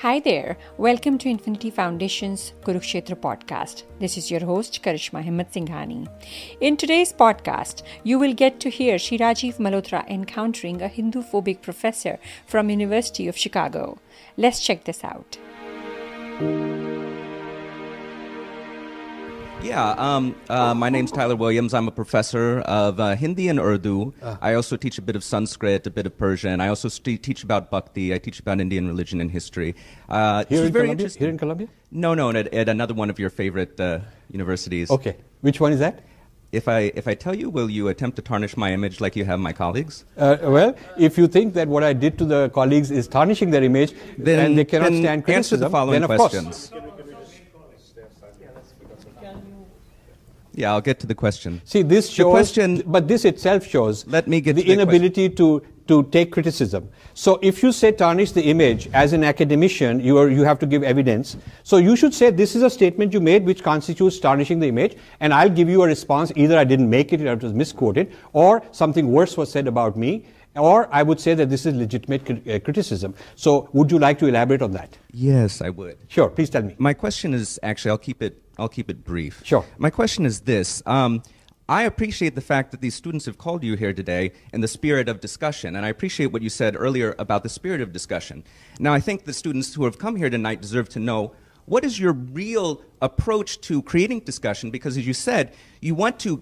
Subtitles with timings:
[0.00, 0.58] Hi there.
[0.76, 3.84] Welcome to Infinity Foundation's Kurukshetra podcast.
[3.98, 6.06] This is your host, Karishma Himmat Singhani.
[6.60, 11.62] In today's podcast, you will get to hear Shri Rajiv Malhotra encountering a Hindu phobic
[11.62, 13.98] professor from University of Chicago.
[14.36, 15.38] Let's check this out.
[19.62, 21.74] Yeah, um, uh, my name's Tyler Williams.
[21.74, 24.14] I'm a professor of uh, Hindi and Urdu.
[24.22, 24.36] Uh.
[24.40, 26.60] I also teach a bit of Sanskrit, a bit of Persian.
[26.60, 28.14] I also st- teach about Bhakti.
[28.14, 29.74] I teach about Indian religion and history.
[30.08, 31.08] Uh, Here in very Columbia?
[31.08, 31.68] Here in Columbia?
[31.90, 34.00] No, no, at, at another one of your favorite uh,
[34.30, 34.90] universities.
[34.90, 35.16] Okay.
[35.40, 36.04] Which one is that?
[36.52, 39.24] If I, if I tell you, will you attempt to tarnish my image like you
[39.24, 40.04] have my colleagues?
[40.16, 43.64] Uh, well, if you think that what I did to the colleagues is tarnishing their
[43.64, 46.68] image, then, they cannot stand criticism, answer the following questions.
[46.68, 46.85] Course.
[50.56, 51.60] Yeah, I'll get to the question.
[51.64, 55.28] See, this shows, the question, but this itself shows let me get the, the inability
[55.28, 56.88] to, to take criticism.
[57.12, 60.66] So if you say tarnish the image as an academician, you, are, you have to
[60.66, 61.36] give evidence.
[61.62, 64.96] So you should say this is a statement you made which constitutes tarnishing the image,
[65.20, 66.32] and I'll give you a response.
[66.36, 69.94] Either I didn't make it, or it was misquoted, or something worse was said about
[69.94, 73.14] me, or I would say that this is legitimate uh, criticism.
[73.34, 74.96] So would you like to elaborate on that?
[75.12, 75.98] Yes, I would.
[76.08, 76.74] Sure, please tell me.
[76.78, 79.42] My question is actually, I'll keep it I'll keep it brief.
[79.44, 79.64] Sure.
[79.78, 80.82] My question is this.
[80.86, 81.22] Um,
[81.68, 85.08] I appreciate the fact that these students have called you here today in the spirit
[85.08, 88.44] of discussion, and I appreciate what you said earlier about the spirit of discussion.
[88.78, 91.34] Now, I think the students who have come here tonight deserve to know
[91.64, 96.40] what is your real approach to creating discussion, because as you said, you want to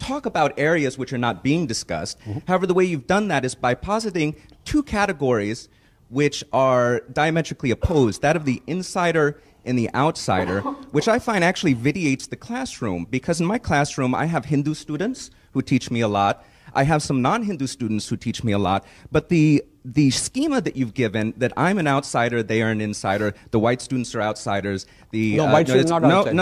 [0.00, 2.18] talk about areas which are not being discussed.
[2.20, 2.40] Mm-hmm.
[2.48, 4.34] However, the way you've done that is by positing
[4.64, 5.68] two categories
[6.08, 10.60] which are diametrically opposed that of the insider and the outsider,
[10.92, 15.30] which I find actually vitiates the classroom because in my classroom I have Hindu students
[15.52, 16.44] who teach me a lot.
[16.74, 20.76] I have some non-Hindu students who teach me a lot, but the the schema that
[20.76, 24.84] you've given that I'm an outsider, they are an insider, the white students are outsiders.
[25.12, 26.34] The no, uh, white students no, not outsiders.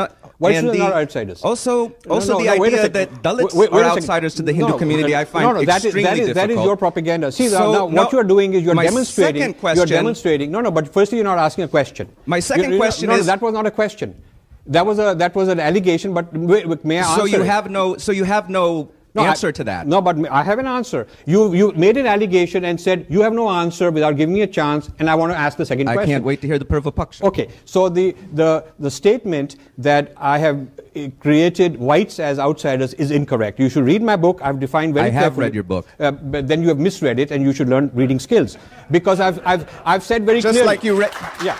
[0.44, 1.42] No, white students are outsiders.
[1.42, 5.16] Also, also no, the idea that Dalits wait, wait, are outsiders to the Hindu community,
[5.16, 6.48] I find no, no, that extremely is, that is, difficult.
[6.48, 7.32] That is your propaganda.
[7.32, 9.54] See, so, now, what you are doing is you're demonstrating.
[9.54, 10.50] Question, you're demonstrating.
[10.50, 12.08] No, no, but firstly, you're not asking a question.
[12.26, 14.14] My 2nd question no, is that was not a question.
[14.66, 17.20] That was a that was an allegation, but may I answer?
[17.20, 17.96] So you have no.
[17.96, 19.86] So you have no no, answer I, to that.
[19.86, 21.06] No, but I have an answer.
[21.24, 24.46] You you made an allegation and said you have no answer without giving me a
[24.46, 26.10] chance, and I want to ask the second I question.
[26.10, 27.22] I can't wait to hear the Paksha.
[27.22, 30.66] Okay, so the, the, the statement that I have
[30.96, 33.60] eh, created whites as outsiders is incorrect.
[33.60, 34.40] You should read my book.
[34.42, 35.86] I've defined very I have read your book.
[36.00, 38.58] Uh, but then you have misread it, and you should learn reading skills.
[38.90, 40.74] Because I've, I've, I've said very Just clearly.
[40.74, 41.12] Just like you read.
[41.44, 41.58] Yeah.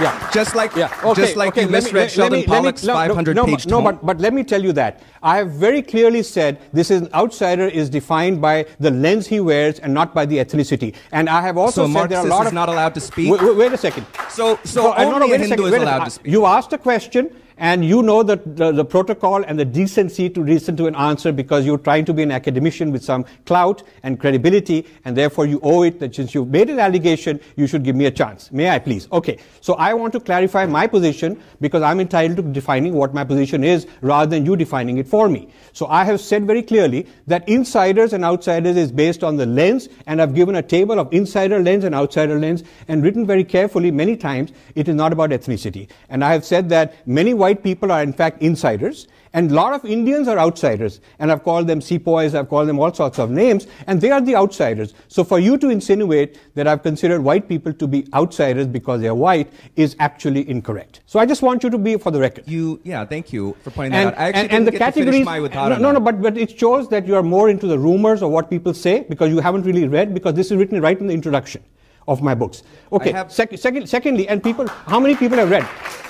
[0.00, 0.30] Yeah.
[0.32, 0.92] Just like, yeah.
[1.02, 3.80] okay, just like okay, you misread me, Sheldon me, Pollock's no, 500 no, page no,
[3.80, 5.02] no, but, but let me tell you that.
[5.22, 9.40] I have very clearly said this is an outsider is defined by the lens he
[9.40, 10.94] wears and not by the ethnicity.
[11.10, 12.94] And I have also so said Marxist there are a lot is of not allowed
[12.94, 13.32] to speak.
[13.32, 14.06] Wait, wait a second.
[14.28, 16.32] So, so, so only no, no, a Hindu second, is allowed to speak.
[16.32, 20.42] You asked a question and you know the, the, the, protocol and the decency to
[20.42, 24.18] listen to an answer because you're trying to be an academician with some clout and
[24.18, 27.96] credibility, and therefore you owe it that since you've made an allegation, you should give
[27.96, 28.50] me a chance.
[28.52, 29.08] May I please?
[29.12, 29.38] Okay.
[29.60, 33.64] So I want to clarify my position because I'm entitled to defining what my position
[33.64, 35.48] is rather than you defining it for me.
[35.72, 39.88] So I have said very clearly that insiders and outsiders is based on the lens,
[40.06, 43.90] and I've given a table of insider lens and outsider lens and written very carefully
[43.90, 45.88] many times it is not about ethnicity.
[46.08, 49.54] And I have said that many white white people are in fact insiders, and a
[49.54, 51.00] lot of Indians are outsiders.
[51.18, 54.20] And I've called them sepoys, I've called them all sorts of names, and they are
[54.20, 54.94] the outsiders.
[55.08, 59.14] So for you to insinuate that I've considered white people to be outsiders because they're
[59.14, 61.00] white is actually incorrect.
[61.06, 62.44] So I just want you to be for the record.
[62.56, 64.18] You, yeah, thank you for pointing that out.
[64.18, 67.14] I actually and, and the categories, no, no, no, but, but it shows that you
[67.14, 70.34] are more into the rumors of what people say because you haven't really read because
[70.34, 71.62] this is written right in the introduction
[72.06, 72.62] of my books.
[72.92, 76.07] Okay, sec- second, secondly, and people, how many people have read?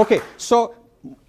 [0.00, 0.74] Okay, so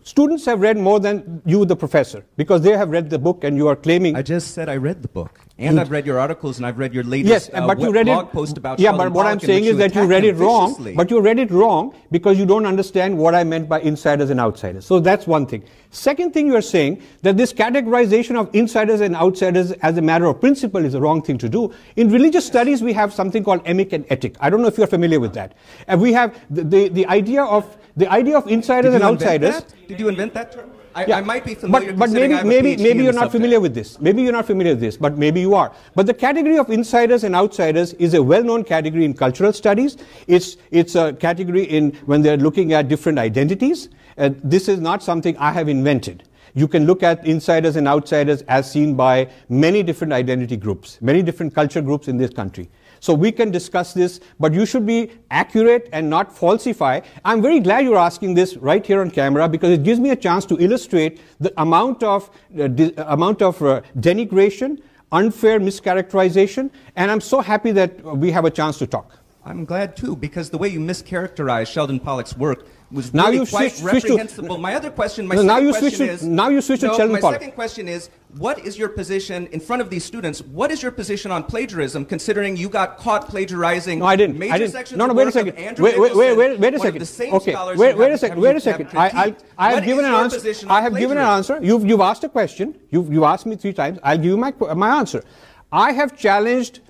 [0.04, 3.58] students have read more than you, the professor, because they have read the book and
[3.58, 4.16] you are claiming.
[4.16, 5.42] I just said I read the book.
[5.58, 8.06] And I've read your articles and I've read your latest yes, uh, but you read
[8.06, 10.38] blog it, post about Yeah, Sheldon but what I'm saying is that you read it
[10.38, 10.94] wrong.
[10.96, 14.40] But you read it wrong because you don't understand what I meant by insiders and
[14.40, 14.86] outsiders.
[14.86, 15.66] So that's one thing.
[15.92, 20.26] Second thing you are saying that this categorization of insiders and outsiders as a matter
[20.26, 21.74] of principle is the wrong thing to do.
[21.98, 24.38] In religious studies, we have something called emic and etic.
[24.40, 25.54] I don't know if you're familiar with that.
[25.88, 29.56] And we have the, the, the idea of the idea of insiders and outsiders.
[29.56, 29.88] That?
[29.90, 30.72] Did you invent that term?
[30.96, 31.18] I, yeah.
[31.18, 31.94] I might be familiar.
[31.94, 33.32] But, but maybe maybe maybe you're not subject.
[33.32, 34.00] familiar with this.
[34.00, 35.72] Maybe you're not familiar with this, but maybe you are.
[35.96, 39.98] But the category of insiders and outsiders is a well-known category in cultural studies.
[40.28, 43.90] It's it's a category in when they're looking at different identities.
[44.18, 46.24] Uh, this is not something I have invented.
[46.54, 51.22] You can look at insiders and outsiders as seen by many different identity groups, many
[51.22, 52.70] different culture groups in this country.
[53.02, 57.02] So we can discuss this, but you should be accurate and not falsify.
[57.26, 60.16] I'm very glad you're asking this right here on camera because it gives me a
[60.16, 64.80] chance to illustrate the amount of, uh, di- amount of uh, denigration,
[65.12, 69.18] unfair mischaracterization, and I'm so happy that we have a chance to talk.
[69.44, 73.46] I'm glad too, because the way you mischaracterize Sheldon Pollock's work was Now really you
[73.46, 74.58] quite switched- switched to- reprehensible.
[74.58, 76.88] my other question, my No, now second you question to- is now you switched to
[76.88, 80.42] no, my second question is, what is your position in front of these students?
[80.42, 84.38] What is your position on plagiarism, considering you got caught plagiarizing No, I didn't.
[84.38, 84.72] major I didn't.
[84.74, 85.58] sections No, no, wait a second.
[85.58, 87.34] Andrew Wait, wait, wait, wait, wait a second.
[87.34, 88.40] Okay, wait, wait a second.
[88.42, 88.88] Wait a second.
[88.94, 89.36] I, I.
[89.58, 90.40] I have given an answer.
[90.70, 91.60] I have given an answer.
[91.62, 92.76] You've, you've asked a question.
[92.90, 94.00] You've, you've asked me three times.
[94.04, 95.24] I'll give you my, my answer.
[95.72, 96.82] I have challenged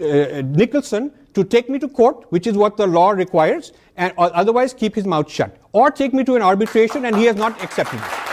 [0.00, 4.72] uh, Nicholson to take me to court, which is what the law requires, and otherwise
[4.72, 8.00] keep his mouth shut, or take me to an arbitration, and he has not accepted
[8.00, 8.24] it.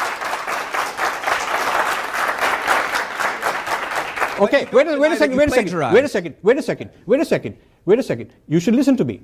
[4.39, 6.89] Okay, wait a, wait a second, wait a second, wait a second, wait a second,
[7.06, 8.33] wait a second, wait a second.
[8.48, 9.21] You should listen to me.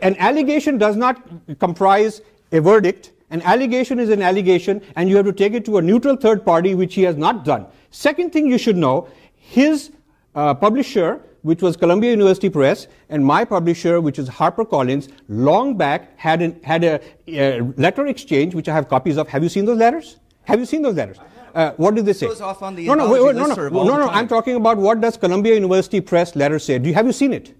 [0.00, 1.20] An allegation does not
[1.58, 3.10] comprise a verdict.
[3.30, 6.44] An allegation is an allegation, and you have to take it to a neutral third
[6.44, 7.66] party, which he has not done.
[7.90, 9.90] Second thing you should know, his
[10.34, 16.18] uh, publisher, which was Columbia University Press, and my publisher, which is HarperCollins, long back
[16.18, 19.28] had, an, had a, a letter exchange, which I have copies of.
[19.28, 20.18] Have you seen those letters?
[20.44, 21.18] Have you seen those letters?
[21.54, 22.26] Uh, what did they say?
[22.26, 24.08] goes off on the no, no, wait, wait, no, no, no, no, no.
[24.08, 26.78] I'm talking about what does Columbia University Press letter say?
[26.78, 27.54] Do you have you seen it?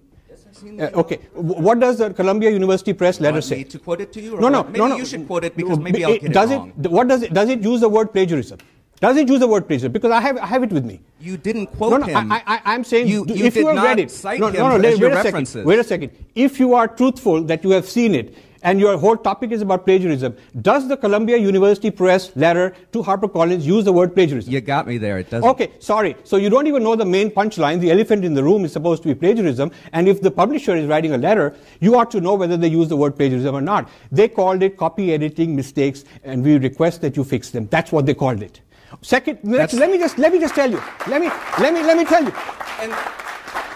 [0.79, 1.17] Uh, okay.
[1.33, 3.57] What does the Columbia University Press letter say?
[3.57, 4.37] me to quote it to you?
[4.37, 4.63] Or No, no.
[4.63, 4.95] Maybe no, no.
[4.95, 6.73] you should quote it because maybe I'll get it, does wrong.
[6.81, 6.89] it?
[6.89, 7.33] What does it?
[7.33, 8.59] Does it use the word plagiarism?
[9.03, 9.91] Does it use the word plagiarism?
[9.91, 11.01] Because I have, I have it with me.
[11.19, 12.31] You didn't quote No, no, him.
[12.31, 14.47] I, I, I'm saying you, you if did you have not read it, cite no,
[14.47, 15.65] him no, no, as wait, wait a second.
[15.65, 16.11] Wait a second.
[16.35, 19.83] If you are truthful that you have seen it and your whole topic is about
[19.83, 24.53] plagiarism, does the Columbia University Press letter to HarperCollins use the word plagiarism?
[24.53, 25.19] You got me there.
[25.19, 25.49] It doesn't.
[25.49, 26.15] Okay, sorry.
[26.23, 27.81] So you don't even know the main punchline.
[27.81, 29.71] The elephant in the room is supposed to be plagiarism.
[29.91, 32.87] And if the publisher is writing a letter, you ought to know whether they use
[32.87, 33.89] the word plagiarism or not.
[34.13, 37.67] They called it copy editing mistakes, and we request that you fix them.
[37.69, 38.61] That's what they called it.
[39.01, 40.81] Second, let, let me just let me just tell you.
[41.07, 41.29] Let me
[41.59, 42.33] let me let me tell you.
[42.79, 42.93] And,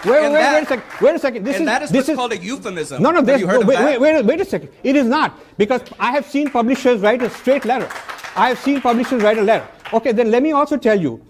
[0.04, 0.84] Wait, And wait, that- wait a second.
[1.00, 1.44] Wait a second.
[1.44, 3.02] This and is that is this what's called a euphemism.
[3.02, 4.00] no, no, Have you heard no, of wait, that?
[4.00, 4.70] wait, wait, wait a second.
[4.84, 7.88] It is not because I have seen publishers write a straight letter.
[8.36, 9.66] I have seen publishers write a letter.
[9.92, 11.20] Okay, then let me also tell you.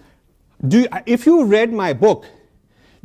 [0.66, 2.26] Do you, if you read my book,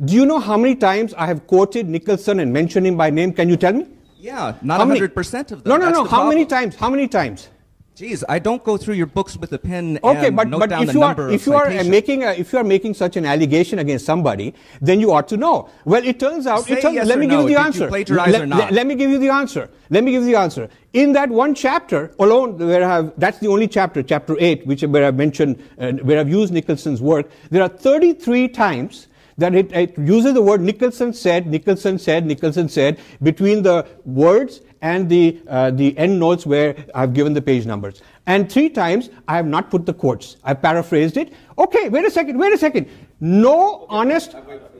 [0.04, 3.32] do you know how many times I have quoted Nicholson and mentioned him by name?
[3.32, 3.86] Can you tell me?
[4.18, 5.70] Yeah, not 100% of them.
[5.70, 6.04] No, no, That's no.
[6.04, 6.74] the How many times?
[6.76, 7.48] How many times?
[7.96, 10.70] Geez, I don't go through your books with a pen Okay, and but, note but
[10.70, 12.64] down if the you number are if you are uh, making a, if you are
[12.64, 15.70] making such an allegation against somebody, then you ought to know.
[15.84, 16.68] Well, it turns out.
[16.68, 17.36] It turns, yes let me no.
[17.36, 17.86] give you the you answer.
[17.86, 18.58] plagiarize let, or not?
[18.58, 19.70] let- let me give you the answer.
[19.90, 20.68] Let me give you the answer.
[20.92, 24.82] In that one chapter alone, where I have that's the only chapter, chapter eight, which
[24.82, 27.30] where I've mentioned uh, where I've used Nicholson's work.
[27.50, 29.06] There are 33 times
[29.38, 34.60] that it, it uses the word Nicholson said, Nicholson said, Nicholson said between the words
[34.80, 38.02] and the, uh, the end notes where I've given the page numbers.
[38.26, 40.36] And three times I have not put the quotes.
[40.44, 41.32] I paraphrased it.
[41.58, 42.88] Okay, wait a second, wait a second.
[43.20, 44.34] No honest,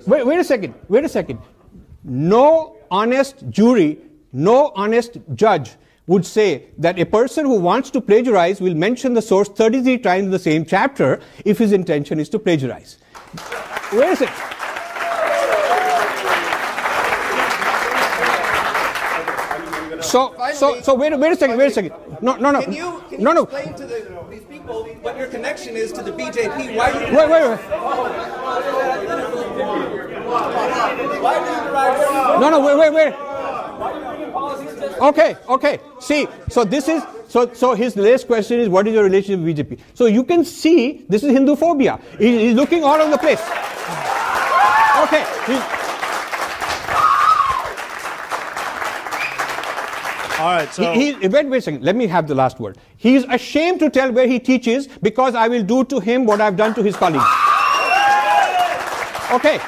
[0.07, 1.39] wait, wait a second, wait a second.
[2.05, 3.99] No honest jury,
[4.33, 5.73] no honest judge
[6.07, 10.25] would say that a person who wants to plagiarize will mention the source 33 times
[10.27, 12.99] in the same chapter if his intention is to plagiarize.
[13.93, 14.35] Wait a second.
[20.03, 21.93] So, so, so wait, a- wait a second, wait a second.
[22.21, 22.63] No, no, no.
[22.63, 23.43] Can you, can you no, no.
[23.45, 26.77] explain to the, these people what your connection is to the BJP?
[26.77, 27.59] Why you, Wait, wait, wait.
[31.23, 31.51] why do
[32.35, 33.15] you No, no, wait, wait, wait.
[35.01, 35.79] Okay, okay.
[36.01, 37.53] See, so this is so.
[37.55, 39.79] So his last question is, what is your relationship with BJP?
[39.95, 41.99] So you can see this is Hindu phobia.
[42.19, 43.41] He, he's looking all over the place.
[45.05, 45.25] Okay.
[45.47, 45.63] he-
[50.37, 51.85] All right, so He, he, wait, wait a second.
[51.85, 52.77] Let me have the last word.
[52.97, 56.41] He is ashamed to tell where he teaches because I will do to him what
[56.41, 57.25] I've done to his colleagues.
[59.33, 59.59] Okay.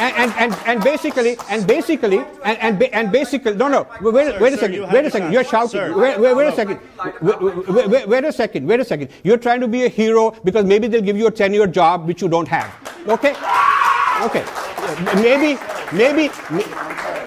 [0.00, 4.54] And, and, and, and basically, and basically, and, and, and basically, no, no, wait, wait
[4.54, 5.94] a second, wait a second, you're shouting.
[5.94, 6.80] Wait, wait, wait a second.
[7.20, 9.10] Wait, a second, wait a second.
[9.22, 12.06] You're trying to be a hero because maybe they'll give you a 10 year job
[12.06, 12.72] which you don't have.
[13.06, 13.34] Okay?
[14.22, 14.44] Okay.
[15.16, 15.58] Maybe,
[15.92, 16.30] maybe,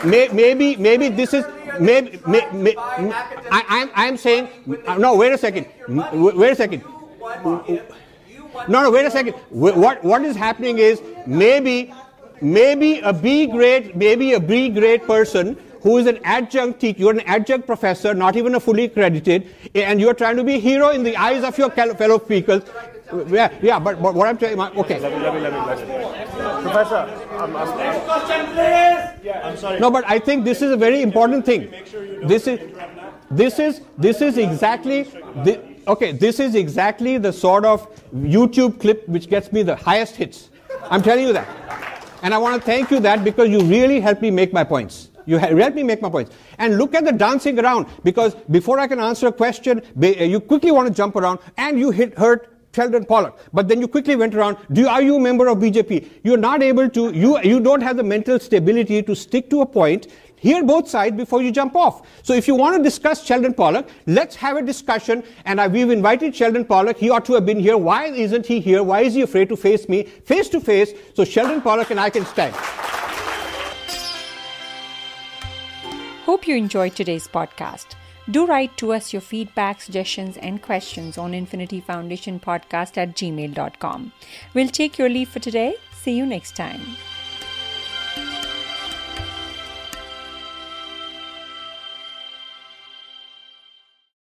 [0.03, 1.45] may- maybe, maybe this is,
[1.79, 4.49] maybe, may, may, I, I'm, I'm saying,
[4.97, 6.83] no, wait a second, wait wait a second.
[8.67, 9.33] No, no, wait a second.
[9.49, 11.93] What, what is happening is maybe,
[12.43, 17.11] maybe a B grade, maybe a B grade person who is an adjunct teacher, you're
[17.11, 20.89] an adjunct professor, not even a fully accredited, and you're trying to be a hero
[20.89, 22.63] in the eyes of your fellow speakers.
[23.27, 24.99] Yeah, yeah, but, but what I'm telling you, okay.
[24.99, 26.61] Let me, let me, let me, let me.
[26.63, 26.95] Professor,
[27.31, 29.25] I'm, I'm, Next question, please.
[29.25, 29.79] Yeah, I'm sorry.
[29.79, 31.69] No, but I think this is a very important thing.
[32.23, 32.59] This is,
[33.29, 35.03] this is, this is exactly,
[35.43, 40.15] this, okay, this is exactly the sort of YouTube clip which gets me the highest
[40.15, 40.49] hits.
[40.83, 41.92] I'm telling you that.
[42.23, 45.09] And I want to thank you that because you really helped me make my points.
[45.25, 46.35] You help me make my points.
[46.57, 50.39] And look at the dancing around because before I can answer a question, uh, you
[50.39, 53.37] quickly want to jump around and you hit, hurt Sheldon Pollock.
[53.51, 56.09] But then you quickly went around, do are you a member of BJP?
[56.23, 59.65] You're not able to, you, you don't have the mental stability to stick to a
[59.65, 60.07] point,
[60.43, 62.01] hear both sides before you jump off.
[62.21, 65.23] So if you want to discuss Sheldon Pollock, let's have a discussion.
[65.45, 66.97] And I, we've invited Sheldon Pollock.
[66.97, 67.77] He ought to have been here.
[67.77, 68.83] Why isn't he here?
[68.83, 70.93] Why is he afraid to face me face to face?
[71.15, 72.55] So Sheldon Pollock and I can stand.
[76.25, 77.95] Hope you enjoyed today's podcast.
[78.29, 84.13] Do write to us your feedback, suggestions, and questions on Infinity Foundation Podcast at gmail.com.
[84.53, 85.75] We'll take your leave for today.
[85.91, 86.81] See you next time.